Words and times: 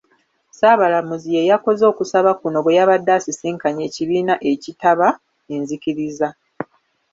Ssaabalamuzi 0.51 1.29
ye 1.35 1.47
yakoze 1.51 1.83
okusaba 1.91 2.31
kuno 2.39 2.57
bwe 2.63 2.77
yabadde 2.79 3.11
asisinkanye 3.19 3.81
ekibiina 3.89 4.33
ekitaba 4.51 5.07
enzikiriza. 5.53 6.27